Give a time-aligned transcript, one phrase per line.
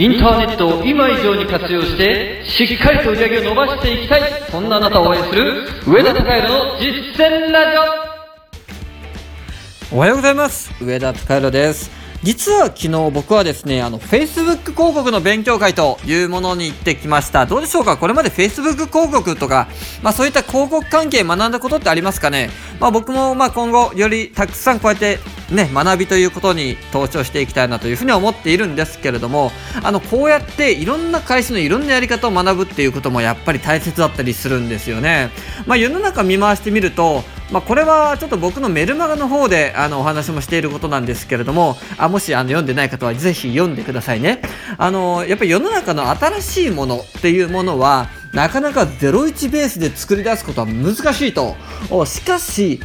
[0.00, 7.76] インターネットを今以上に活用して、しっかりと売り上げを伸ばしていきたい、そんなあなたを応援する、上田隆弘の実践ラジ
[9.92, 10.72] おはようございます。
[10.82, 17.46] 上田隆弘です実は昨日僕はですねあの Facebook 広告の勉強会というものに行ってきました。
[17.46, 17.96] どうでしょうか？
[17.96, 19.68] これまで Facebook 広告とか、
[20.02, 25.18] まあ、そういった広告関係学んだことってありますかね、まあ、僕もまあ今後よりたくさんこうやって
[25.50, 29.50] ね、学びということに登頂していきたいなというふうに思っているんですけれども
[29.82, 35.30] あのこうやっていろんな会社のいろんなやり方を学ぶっていうこともやっぱり大切だったりするんですよね、
[35.66, 44.40] まあ、世の中見回してみるとまあ、これはちょっと僕のメルマガの方であのお話もしていることなんですけれどもあもしあの読んでない方はぜひ読んでくださいね
[44.78, 51.56] あのやっぱり世の中の新しいものっていうものはなかなか01ベースで作り出すことは難しいと
[52.06, 52.80] しかし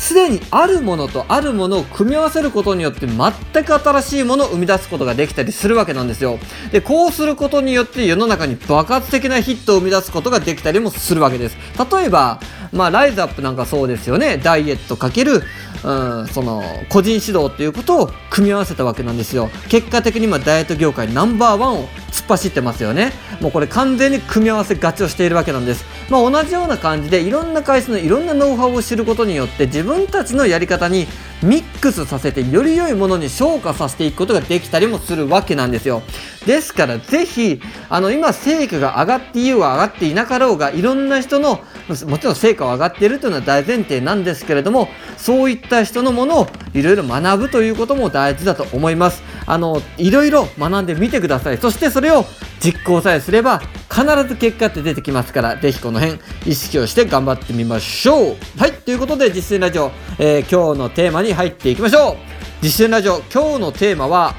[0.00, 6.38] すでにあるものとあるものを組み合わせることによって全く新しいものを生み出すことができたりするわけなんですよ。
[6.72, 11.56] で、こうすることによって世の中に爆発的なヒットを生み出すことができたりもするわけです。
[11.92, 12.40] 例えば、
[12.72, 14.38] まあ、ライズアップなんかそうですよね。
[14.38, 15.42] ダイエットかける、
[15.84, 19.50] うん、その、個人指導っていうことを組み合わせたわけなんですよ。
[19.68, 23.12] 結果的に今ダイエット業界ナンバーワンを突っ走ってますよね。
[23.40, 25.84] もうこれ完全に組み合わせ勝ちをしているわけなんです。
[26.10, 31.06] まあ、同じような感じでいろんな会社のいろんなノウハウを知ることによって自分たちのやり方に
[31.42, 36.02] ミックスさせてより良いものに昇華させていくことができたりもするわけなんですよ。
[36.46, 41.60] ですからぜひ、あの今成果が上がっていようが上がっていなかろうがいろんな人の
[42.06, 49.22] もちろん成果は上がっているというのは大前提なんですけれどもそういった人のものをいろいろ学ぶということも大事だと思います。
[49.46, 51.58] あのいろいろ学んでみてください。
[51.58, 52.24] そしてそれを
[52.60, 62.16] 実行さえすれば必ず結果って出てきますからぜひこの辺意識をして頑張ってみましょうはいということで実践ラジオ、えー、今日のテーマに入っていきましょう
[62.62, 64.34] 実践ラジオ今日のテーマは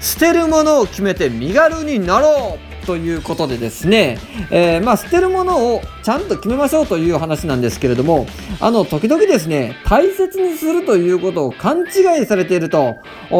[0.00, 4.16] 捨てるものを決めて身軽になろうということでですね、
[4.50, 8.26] えー、まあ捨てるものをちゃんと決めましょうという話なんですけれども
[8.60, 12.96] あの時々ですね大切にするということを勘違いされていると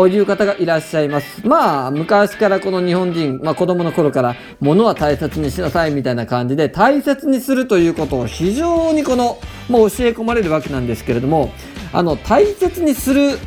[0.06, 1.46] いう方がいらっしゃいます。
[1.46, 9.38] まあ昔からこの日本人、まあ、子供の頃から物は大切にしなさいみたいな感じで大切にするということを非常にこの
[9.70, 11.52] もう教え込まれるわけなんですけれども
[11.94, 13.38] あの大切にする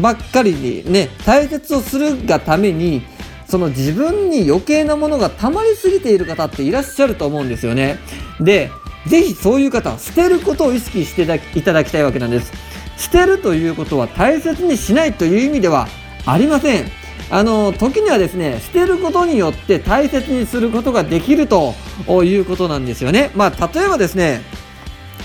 [0.00, 3.02] ばっかりにね大切をするがために
[3.48, 7.98] その自分に余計なものが溜まりすぎている方っていらっしゃると思うんですよね。
[8.40, 8.70] で、
[9.06, 11.22] ぜひそういう方は捨てることを意識して
[11.54, 12.52] いただきたいわけなんです。
[12.98, 15.88] 捨てるということは大切にしないという意味では
[16.26, 16.90] ありません。
[17.30, 21.74] あの、時にはですね、捨てることによって大切にすることができると
[22.22, 23.30] いうことなんですよね。
[23.34, 24.42] まあ、例えばですね、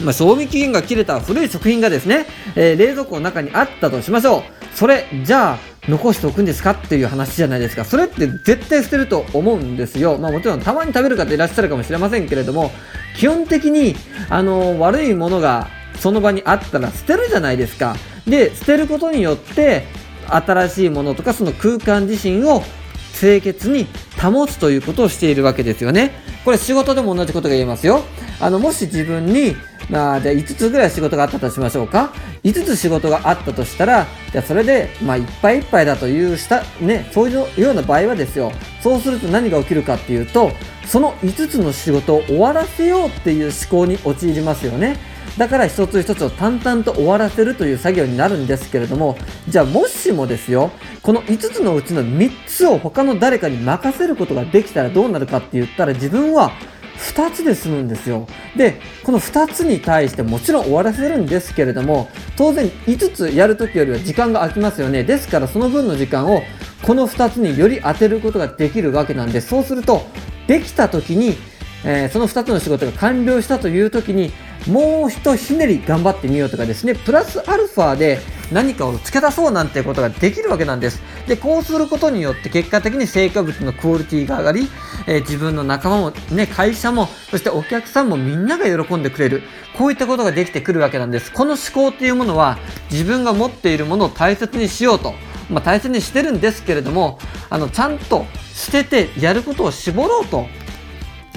[0.02, 4.44] まあ、賞味期限が切れた古い食品がですね、えー、冷蔵庫の中にあったとしましょう。
[4.76, 7.84] それ、じゃあ、残しておくんですかっていう話じゃないですか。
[7.84, 10.18] それって絶対捨てると思うんですよ。
[10.18, 12.72] まあもちろんたまに食べる方いらっしゃるかもしれませんけれども、
[13.18, 13.96] 基本的に、
[14.30, 15.68] あの、悪いものが
[16.00, 17.96] その場にあったら捨てるじゃないですか。
[18.26, 19.86] で、捨てることによって、
[20.28, 22.64] 新しいものとかその空間自身を
[23.20, 23.88] 清潔に
[24.32, 26.12] 保つということをしているわけですよね。
[26.46, 28.04] これ仕事でも同じことが言えますよ。
[28.40, 29.56] あの、もし自分に、
[29.90, 32.14] まあ、じゃあ5つぐらい仕事があったとしましょうか。
[32.44, 38.52] 5つ仕事があったとしたら、じゃそれで、まあ、いっぱいいっぱいだというした、ね、そういうような場合はですよ。
[38.82, 40.52] そうすると何が起きるかっていうと、
[40.86, 44.98] その5つの仕事を終わらせようっていう思考に陥りますよね。
[45.38, 49.18] だから一つ一つを淡々と終わらせるという作業になるんですけれども、
[49.48, 56.52] じゃあもしもですよ、この5つのうちの3つを他の誰かに任せることができたらどうなるかって言ったら自分は
[56.98, 58.28] 2つで済むんですよ。
[58.56, 65.04] で、この2つに対してもちろん終わらせるんですけれども、当然5つやるときよりは時間が空きますよね。
[65.04, 66.44] ですからその分の時間を
[66.84, 70.06] この2つにより当てることができるわけなんで、そうすると、
[70.48, 71.38] できたときに、
[71.86, 74.32] えー、その2つの仕事が完了したというときに、
[74.68, 78.20] もうひとひねり頑張ってみようとかですね、プラスアルファで
[78.52, 81.02] 何かを付け出そうなんてことができるわけなんです。
[81.28, 84.70] で、こうすることによって結果的に成果物のクオリティが上がり、
[85.08, 89.44] えー、自分の仲間も、ね、会社も、そしてお客さんもみんなが喜んでくれる。
[89.78, 91.32] こういったことができてくるわけなんです。
[91.32, 92.58] この思考っていうものは
[92.92, 95.14] 自分が持っているものを大切にしようと。
[95.50, 100.48] まあ、大切にしてるんですけれども、あの、ちゃんと捨ててやることを絞ろうと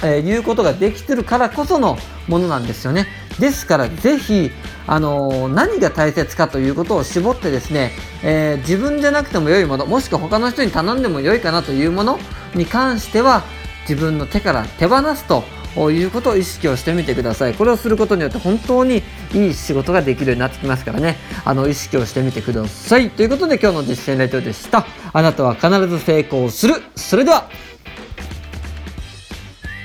[0.02, 1.98] えー、いうことができてるからこその
[2.28, 3.06] ものなんですよね。
[3.38, 4.50] ですからぜひ、
[4.86, 12.18] あのー、何が大切かということを絞ってですね、えー、自分じゃなくても良いもの、もしくは他の人に頼んでも良いかなというもの
[12.54, 13.42] に関しては
[13.88, 15.44] 自分の手から手放すと
[15.90, 17.54] いうことを意識をしてみてください。
[17.54, 19.02] これをすることによって本当に
[19.34, 23.10] いい仕事ができるようになってきますからね、あの、意識をしてみてください。
[23.10, 24.86] ということで今日の実践ライトでした。
[25.12, 26.74] あなたは必ず成功する。
[26.94, 27.48] それでは、